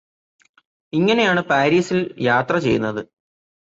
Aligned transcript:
ഇങ്ങനെയാണ് 0.93 1.41
പാരിസിൽ 1.51 1.99
യാത്ര 2.21 2.55
ചെയ്യുന്നത് 2.59 3.01